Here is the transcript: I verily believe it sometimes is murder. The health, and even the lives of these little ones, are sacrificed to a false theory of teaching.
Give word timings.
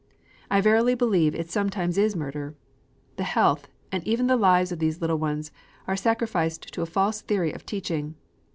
I 0.49 0.61
verily 0.61 0.95
believe 0.95 1.35
it 1.35 1.51
sometimes 1.51 1.95
is 1.95 2.15
murder. 2.15 2.55
The 3.17 3.23
health, 3.23 3.67
and 3.91 4.03
even 4.03 4.25
the 4.25 4.35
lives 4.35 4.71
of 4.71 4.79
these 4.79 4.99
little 4.99 5.19
ones, 5.19 5.51
are 5.85 5.95
sacrificed 5.95 6.73
to 6.73 6.81
a 6.81 6.87
false 6.87 7.21
theory 7.21 7.51
of 7.53 7.67
teaching. 7.67 8.15